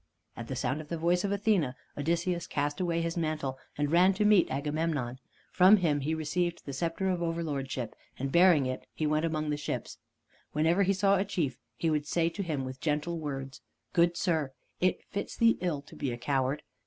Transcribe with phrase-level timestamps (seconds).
[0.35, 4.15] At the sound of the voice of Athene, Odysseus cast away his mantle and ran
[4.15, 5.19] to meet Agamemnon.
[5.51, 9.57] From him he received the scepter of overlordship, and bearing it he went among the
[9.57, 9.99] ships.
[10.53, 13.61] Whenever he saw a chief, he would say to him with gentle words:
[13.93, 16.63] "Good sir, it fits thee ill to be a coward.